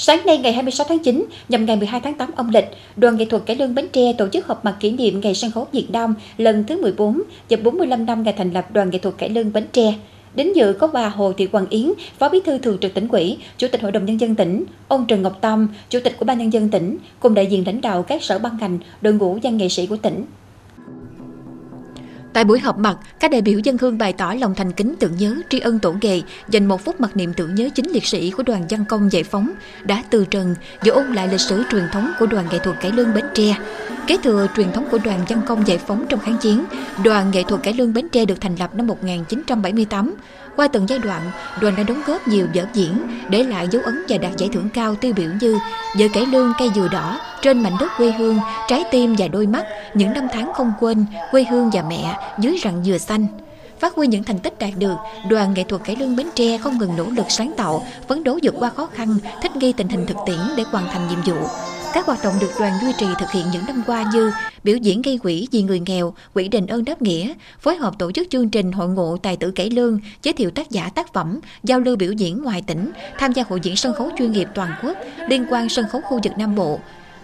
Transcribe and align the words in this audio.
Sáng 0.00 0.26
nay 0.26 0.38
ngày 0.38 0.52
26 0.52 0.86
tháng 0.88 0.98
9, 0.98 1.24
nhằm 1.48 1.66
ngày 1.66 1.76
12 1.76 2.00
tháng 2.00 2.14
8 2.14 2.30
âm 2.36 2.50
lịch, 2.50 2.64
Đoàn 2.96 3.16
nghệ 3.16 3.24
thuật 3.24 3.46
cải 3.46 3.56
lương 3.56 3.74
Bến 3.74 3.88
Tre 3.92 4.12
tổ 4.18 4.28
chức 4.28 4.46
họp 4.46 4.64
mặt 4.64 4.76
kỷ 4.80 4.90
niệm 4.90 5.20
Ngày 5.20 5.34
sân 5.34 5.50
khấu 5.50 5.66
Việt 5.72 5.90
Nam 5.90 6.14
lần 6.36 6.64
thứ 6.64 6.82
14 6.82 7.22
và 7.50 7.56
45 7.64 8.06
năm 8.06 8.22
ngày 8.22 8.34
thành 8.36 8.50
lập 8.50 8.72
Đoàn 8.72 8.90
nghệ 8.90 8.98
thuật 8.98 9.18
cải 9.18 9.28
lương 9.28 9.52
Bến 9.52 9.66
Tre. 9.72 9.94
Đến 10.34 10.52
dự 10.52 10.72
có 10.72 10.86
bà 10.86 11.08
Hồ 11.08 11.32
Thị 11.32 11.48
Hoàng 11.52 11.66
Yến, 11.70 11.92
Phó 12.18 12.28
Bí 12.28 12.40
thư 12.44 12.58
Thường 12.58 12.78
trực 12.80 12.94
tỉnh 12.94 13.08
ủy, 13.08 13.36
Chủ 13.58 13.68
tịch 13.72 13.82
Hội 13.82 13.92
đồng 13.92 14.04
nhân 14.04 14.20
dân 14.20 14.34
tỉnh, 14.34 14.64
ông 14.88 15.04
Trần 15.08 15.22
Ngọc 15.22 15.38
Tâm, 15.40 15.68
Chủ 15.90 15.98
tịch 16.04 16.16
của 16.18 16.24
ban 16.24 16.38
nhân 16.38 16.52
dân 16.52 16.68
tỉnh, 16.68 16.96
cùng 17.20 17.34
đại 17.34 17.46
diện 17.46 17.66
lãnh 17.66 17.80
đạo 17.80 18.02
các 18.02 18.22
sở 18.22 18.38
ban 18.38 18.56
ngành, 18.60 18.78
đội 19.00 19.14
ngũ 19.14 19.38
văn 19.42 19.56
nghệ 19.56 19.68
sĩ 19.68 19.86
của 19.86 19.96
tỉnh. 19.96 20.24
Tại 22.38 22.44
buổi 22.44 22.58
họp 22.58 22.78
mặt, 22.78 22.96
các 23.20 23.30
đại 23.30 23.42
biểu 23.42 23.58
dân 23.58 23.78
hương 23.78 23.98
bày 23.98 24.12
tỏ 24.12 24.34
lòng 24.40 24.54
thành 24.54 24.72
kính 24.72 24.94
tưởng 25.00 25.16
nhớ 25.16 25.34
tri 25.48 25.60
ân 25.60 25.78
tổ 25.78 25.94
nghề, 26.00 26.22
dành 26.48 26.66
một 26.66 26.84
phút 26.84 27.00
mặc 27.00 27.16
niệm 27.16 27.32
tưởng 27.32 27.54
nhớ 27.54 27.68
chính 27.74 27.90
liệt 27.90 28.06
sĩ 28.06 28.30
của 28.30 28.42
đoàn 28.42 28.64
dân 28.68 28.84
công 28.84 29.12
giải 29.12 29.24
phóng 29.24 29.50
đã 29.84 30.02
từ 30.10 30.24
trần 30.24 30.54
và 30.80 30.92
ôn 30.92 31.12
lại 31.12 31.28
lịch 31.28 31.40
sử 31.40 31.62
truyền 31.70 31.82
thống 31.92 32.12
của 32.18 32.26
đoàn 32.26 32.46
nghệ 32.50 32.58
thuật 32.58 32.80
cải 32.80 32.92
lương 32.92 33.14
Bến 33.14 33.24
Tre. 33.34 33.54
Kế 34.08 34.16
thừa 34.22 34.46
truyền 34.56 34.72
thống 34.72 34.88
của 34.90 34.98
đoàn 35.04 35.20
dân 35.28 35.42
công 35.46 35.66
giải 35.66 35.78
phóng 35.78 36.06
trong 36.08 36.20
kháng 36.20 36.36
chiến, 36.36 36.64
đoàn 37.04 37.30
nghệ 37.30 37.42
thuật 37.42 37.62
cải 37.62 37.74
lương 37.74 37.92
Bến 37.92 38.08
Tre 38.08 38.24
được 38.24 38.40
thành 38.40 38.56
lập 38.56 38.74
năm 38.74 38.86
1978. 38.86 40.14
Qua 40.56 40.68
từng 40.68 40.88
giai 40.88 40.98
đoạn, 40.98 41.22
đoàn 41.60 41.76
đã 41.76 41.82
đóng 41.82 42.02
góp 42.06 42.28
nhiều 42.28 42.46
vở 42.54 42.62
diễn, 42.74 42.92
để 43.30 43.42
lại 43.42 43.68
dấu 43.70 43.82
ấn 43.82 43.94
và 44.08 44.18
đạt 44.18 44.36
giải 44.36 44.48
thưởng 44.52 44.68
cao 44.74 44.94
tiêu 44.94 45.12
biểu 45.16 45.30
như 45.40 45.58
Vở 45.98 46.06
cải 46.12 46.26
lương 46.26 46.52
cây 46.58 46.70
dừa 46.74 46.88
đỏ, 46.88 47.20
Trên 47.42 47.62
mảnh 47.62 47.76
đất 47.80 47.92
quê 47.98 48.12
hương, 48.12 48.38
Trái 48.68 48.84
tim 48.90 49.14
và 49.18 49.28
đôi 49.28 49.46
mắt, 49.46 49.64
Những 49.94 50.12
năm 50.12 50.26
tháng 50.32 50.52
không 50.54 50.72
quên, 50.80 51.06
Quê 51.30 51.44
hương 51.44 51.70
và 51.72 51.82
mẹ, 51.88 52.16
Dưới 52.38 52.60
rặng 52.64 52.84
dừa 52.84 52.98
xanh. 52.98 53.26
Phát 53.78 53.94
huy 53.94 54.06
những 54.06 54.24
thành 54.24 54.38
tích 54.38 54.58
đạt 54.58 54.70
được, 54.78 54.96
đoàn 55.30 55.54
nghệ 55.54 55.64
thuật 55.64 55.84
cải 55.84 55.96
lương 55.96 56.16
Bến 56.16 56.26
Tre 56.34 56.58
không 56.58 56.78
ngừng 56.78 56.96
nỗ 56.96 57.04
lực 57.04 57.26
sáng 57.28 57.52
tạo, 57.56 57.86
phấn 58.08 58.24
đấu 58.24 58.38
vượt 58.42 58.54
qua 58.58 58.70
khó 58.70 58.88
khăn, 58.94 59.18
thích 59.42 59.56
nghi 59.56 59.72
tình 59.72 59.88
hình 59.88 60.06
thực 60.06 60.16
tiễn 60.26 60.38
để 60.56 60.64
hoàn 60.70 60.84
thành 60.92 61.08
nhiệm 61.08 61.22
vụ. 61.22 61.46
Các 61.94 62.06
hoạt 62.06 62.24
động 62.24 62.34
được 62.40 62.50
đoàn 62.58 62.72
duy 62.82 62.92
trì 62.98 63.06
thực 63.18 63.30
hiện 63.30 63.46
những 63.52 63.66
năm 63.66 63.82
qua 63.86 64.04
như 64.12 64.32
biểu 64.64 64.76
diễn 64.76 65.02
gây 65.02 65.18
quỹ 65.18 65.48
vì 65.52 65.62
người 65.62 65.80
nghèo, 65.86 66.14
quỹ 66.34 66.48
đền 66.48 66.66
ơn 66.66 66.84
đáp 66.84 67.02
nghĩa, 67.02 67.34
phối 67.60 67.76
hợp 67.76 67.94
tổ 67.98 68.12
chức 68.12 68.30
chương 68.30 68.50
trình 68.50 68.72
hội 68.72 68.88
ngộ 68.88 69.16
tài 69.22 69.36
tử 69.36 69.50
cải 69.50 69.70
lương, 69.70 70.00
giới 70.22 70.32
thiệu 70.32 70.50
tác 70.50 70.70
giả 70.70 70.90
tác 70.94 71.12
phẩm, 71.12 71.40
giao 71.64 71.80
lưu 71.80 71.96
biểu 71.96 72.12
diễn 72.12 72.42
ngoài 72.42 72.62
tỉnh, 72.66 72.90
tham 73.18 73.32
gia 73.32 73.44
hội 73.48 73.60
diễn 73.62 73.76
sân 73.76 73.94
khấu 73.94 74.10
chuyên 74.18 74.32
nghiệp 74.32 74.48
toàn 74.54 74.72
quốc, 74.82 74.96
liên 75.28 75.46
quan 75.50 75.68
sân 75.68 75.84
khấu 75.92 76.00
khu 76.00 76.20
vực 76.24 76.32
Nam 76.38 76.54
Bộ, 76.54 76.80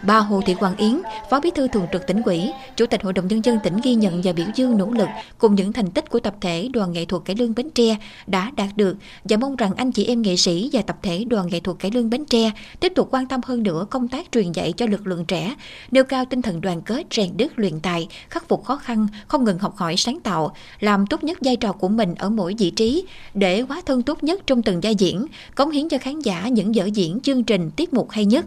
Bà 0.06 0.18
Hồ 0.18 0.40
Thị 0.46 0.54
Hoàng 0.58 0.76
Yến, 0.76 1.00
Phó 1.30 1.40
Bí 1.40 1.50
thư 1.54 1.68
Thường 1.68 1.86
trực 1.92 2.06
tỉnh 2.06 2.22
ủy, 2.22 2.52
Chủ 2.76 2.86
tịch 2.86 3.02
Hội 3.02 3.12
đồng 3.12 3.28
nhân 3.28 3.44
dân 3.44 3.58
tỉnh 3.62 3.76
ghi 3.82 3.94
nhận 3.94 4.20
và 4.22 4.32
biểu 4.32 4.46
dương 4.54 4.78
nỗ 4.78 4.90
lực 4.90 5.08
cùng 5.38 5.54
những 5.54 5.72
thành 5.72 5.90
tích 5.90 6.10
của 6.10 6.20
tập 6.20 6.34
thể 6.40 6.68
Đoàn 6.72 6.92
nghệ 6.92 7.04
thuật 7.04 7.24
cải 7.24 7.36
lương 7.36 7.54
Bến 7.54 7.70
Tre 7.70 7.96
đã 8.26 8.50
đạt 8.56 8.76
được 8.76 8.96
và 9.24 9.36
mong 9.36 9.56
rằng 9.56 9.70
anh 9.76 9.92
chị 9.92 10.04
em 10.04 10.22
nghệ 10.22 10.36
sĩ 10.36 10.70
và 10.72 10.82
tập 10.82 10.96
thể 11.02 11.24
Đoàn 11.24 11.46
nghệ 11.50 11.60
thuật 11.60 11.78
cải 11.78 11.90
lương 11.90 12.10
Bến 12.10 12.24
Tre 12.24 12.50
tiếp 12.80 12.92
tục 12.94 13.08
quan 13.10 13.26
tâm 13.26 13.40
hơn 13.44 13.62
nữa 13.62 13.86
công 13.90 14.08
tác 14.08 14.32
truyền 14.32 14.52
dạy 14.52 14.72
cho 14.72 14.86
lực 14.86 15.06
lượng 15.06 15.24
trẻ, 15.24 15.54
nêu 15.90 16.04
cao 16.04 16.24
tinh 16.24 16.42
thần 16.42 16.60
đoàn 16.60 16.82
kết, 16.82 17.06
rèn 17.10 17.36
đức 17.36 17.52
luyện 17.56 17.80
tài, 17.80 18.08
khắc 18.30 18.48
phục 18.48 18.64
khó 18.64 18.76
khăn, 18.76 19.06
không 19.28 19.44
ngừng 19.44 19.58
học 19.58 19.76
hỏi 19.76 19.96
sáng 19.96 20.20
tạo, 20.20 20.54
làm 20.80 21.06
tốt 21.06 21.24
nhất 21.24 21.38
vai 21.40 21.56
trò 21.56 21.72
của 21.72 21.88
mình 21.88 22.14
ở 22.14 22.30
mỗi 22.30 22.54
vị 22.58 22.70
trí 22.70 23.06
để 23.34 23.60
hóa 23.60 23.82
thân 23.86 24.02
tốt 24.02 24.24
nhất 24.24 24.40
trong 24.46 24.62
từng 24.62 24.80
vai 24.80 24.94
diễn, 24.94 25.26
cống 25.54 25.70
hiến 25.70 25.88
cho 25.88 25.98
khán 25.98 26.20
giả 26.20 26.48
những 26.48 26.72
vở 26.74 26.84
diễn 26.84 27.20
chương 27.20 27.44
trình 27.44 27.70
tiết 27.70 27.92
mục 27.92 28.10
hay 28.10 28.24
nhất. 28.24 28.46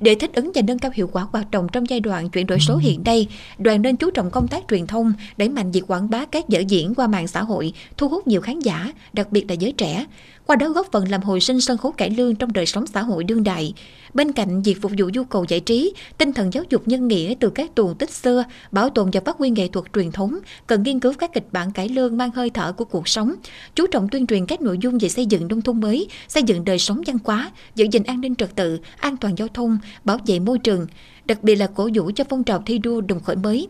Để 0.00 0.14
thích 0.14 0.30
ứng 0.34 0.52
và 0.54 0.62
nâng 0.62 0.78
cao 0.78 0.90
hiệu 0.94 1.08
quả 1.12 1.26
hoạt 1.32 1.50
động 1.50 1.66
trong 1.72 1.88
giai 1.88 2.00
đoạn 2.00 2.28
chuyển 2.28 2.46
đổi 2.46 2.58
số 2.60 2.76
hiện 2.76 3.02
nay, 3.04 3.28
đoàn 3.58 3.82
nên 3.82 3.96
chú 3.96 4.10
trọng 4.10 4.30
công 4.30 4.48
tác 4.48 4.64
truyền 4.70 4.86
thông, 4.86 5.12
đẩy 5.36 5.48
mạnh 5.48 5.70
việc 5.70 5.82
quảng 5.86 6.10
bá 6.10 6.24
các 6.24 6.44
vở 6.48 6.58
diễn 6.68 6.94
qua 6.94 7.06
mạng 7.06 7.28
xã 7.28 7.42
hội, 7.42 7.72
thu 7.96 8.08
hút 8.08 8.26
nhiều 8.26 8.40
khán 8.40 8.60
giả, 8.60 8.92
đặc 9.12 9.32
biệt 9.32 9.44
là 9.48 9.54
giới 9.54 9.72
trẻ, 9.72 10.06
qua 10.46 10.56
đó 10.56 10.68
góp 10.68 10.86
phần 10.92 11.08
làm 11.08 11.22
hồi 11.22 11.40
sinh 11.40 11.60
sân 11.60 11.78
khấu 11.78 11.92
cải 11.92 12.10
lương 12.10 12.36
trong 12.36 12.52
đời 12.52 12.66
sống 12.66 12.86
xã 12.86 13.02
hội 13.02 13.24
đương 13.24 13.44
đại. 13.44 13.74
Bên 14.16 14.32
cạnh 14.32 14.62
việc 14.62 14.82
phục 14.82 14.92
vụ 14.98 15.10
nhu 15.12 15.24
cầu 15.24 15.44
giải 15.48 15.60
trí, 15.60 15.92
tinh 16.18 16.32
thần 16.32 16.52
giáo 16.52 16.64
dục 16.70 16.88
nhân 16.88 17.08
nghĩa 17.08 17.34
từ 17.40 17.50
các 17.50 17.74
tuồng 17.74 17.94
tích 17.94 18.10
xưa, 18.10 18.44
bảo 18.72 18.90
tồn 18.90 19.10
và 19.12 19.20
phát 19.24 19.36
huy 19.38 19.50
nghệ 19.50 19.68
thuật 19.68 19.84
truyền 19.94 20.12
thống, 20.12 20.38
cần 20.66 20.82
nghiên 20.82 21.00
cứu 21.00 21.12
các 21.18 21.32
kịch 21.32 21.46
bản 21.52 21.72
cải 21.72 21.88
lương 21.88 22.16
mang 22.16 22.30
hơi 22.30 22.50
thở 22.50 22.72
của 22.72 22.84
cuộc 22.84 23.08
sống, 23.08 23.34
chú 23.74 23.86
trọng 23.86 24.08
tuyên 24.08 24.26
truyền 24.26 24.46
các 24.46 24.60
nội 24.60 24.78
dung 24.80 24.98
về 24.98 25.08
xây 25.08 25.26
dựng 25.26 25.48
nông 25.48 25.62
thôn 25.62 25.80
mới, 25.80 26.08
xây 26.28 26.42
dựng 26.42 26.64
đời 26.64 26.78
sống 26.78 27.02
văn 27.06 27.18
hóa, 27.24 27.50
giữ 27.74 27.86
gìn 27.92 28.02
an 28.02 28.20
ninh 28.20 28.34
trật 28.34 28.56
tự, 28.56 28.78
an 28.96 29.16
toàn 29.16 29.34
giao 29.38 29.48
thông, 29.48 29.78
bảo 30.04 30.18
vệ 30.26 30.38
môi 30.38 30.58
trường, 30.58 30.86
đặc 31.24 31.42
biệt 31.42 31.54
là 31.54 31.66
cổ 31.66 31.88
vũ 31.94 32.10
cho 32.14 32.24
phong 32.30 32.44
trào 32.44 32.62
thi 32.66 32.78
đua 32.78 33.00
đồng 33.00 33.20
khởi 33.20 33.36
mới 33.36 33.68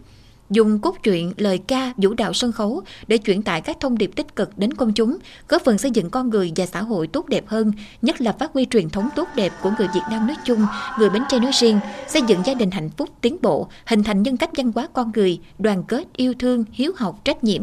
dùng 0.50 0.78
cốt 0.78 0.96
truyện, 1.02 1.32
lời 1.36 1.58
ca, 1.58 1.92
vũ 1.96 2.14
đạo 2.14 2.32
sân 2.32 2.52
khấu 2.52 2.82
để 3.08 3.18
chuyển 3.18 3.42
tải 3.42 3.60
các 3.60 3.76
thông 3.80 3.98
điệp 3.98 4.10
tích 4.16 4.36
cực 4.36 4.58
đến 4.58 4.74
công 4.74 4.92
chúng, 4.92 5.16
góp 5.48 5.62
phần 5.64 5.78
xây 5.78 5.90
dựng 5.90 6.10
con 6.10 6.30
người 6.30 6.52
và 6.56 6.66
xã 6.66 6.82
hội 6.82 7.06
tốt 7.06 7.28
đẹp 7.28 7.48
hơn, 7.48 7.72
nhất 8.02 8.20
là 8.20 8.32
phát 8.32 8.52
huy 8.54 8.66
truyền 8.70 8.90
thống 8.90 9.08
tốt 9.16 9.28
đẹp 9.36 9.52
của 9.62 9.70
người 9.78 9.88
Việt 9.94 10.00
Nam 10.10 10.26
nói 10.26 10.36
chung, 10.44 10.66
người 10.98 11.10
Bến 11.10 11.22
Tre 11.28 11.38
nói 11.38 11.50
riêng, 11.60 11.80
xây 12.08 12.22
dựng 12.26 12.42
gia 12.44 12.54
đình 12.54 12.70
hạnh 12.70 12.90
phúc, 12.96 13.08
tiến 13.20 13.36
bộ, 13.42 13.68
hình 13.86 14.02
thành 14.02 14.22
nhân 14.22 14.36
cách 14.36 14.50
văn 14.56 14.72
hóa 14.74 14.88
con 14.92 15.12
người, 15.14 15.40
đoàn 15.58 15.82
kết, 15.84 16.04
yêu 16.16 16.34
thương, 16.38 16.64
hiếu 16.72 16.92
học, 16.96 17.20
trách 17.24 17.44
nhiệm, 17.44 17.62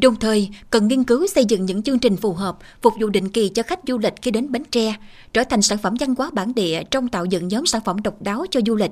Đồng 0.00 0.16
thời, 0.16 0.48
cần 0.70 0.88
nghiên 0.88 1.04
cứu 1.04 1.26
xây 1.26 1.44
dựng 1.44 1.66
những 1.66 1.82
chương 1.82 1.98
trình 1.98 2.16
phù 2.16 2.32
hợp, 2.32 2.58
phục 2.82 2.92
vụ 3.00 3.08
định 3.08 3.28
kỳ 3.28 3.48
cho 3.48 3.62
khách 3.62 3.80
du 3.86 3.98
lịch 3.98 4.14
khi 4.22 4.30
đến 4.30 4.52
Bến 4.52 4.62
Tre, 4.70 4.94
trở 5.32 5.44
thành 5.44 5.62
sản 5.62 5.78
phẩm 5.78 5.94
văn 6.00 6.14
hóa 6.18 6.30
bản 6.32 6.54
địa 6.54 6.82
trong 6.90 7.08
tạo 7.08 7.24
dựng 7.24 7.48
nhóm 7.48 7.66
sản 7.66 7.80
phẩm 7.84 8.02
độc 8.02 8.22
đáo 8.22 8.46
cho 8.50 8.60
du 8.66 8.74
lịch. 8.76 8.90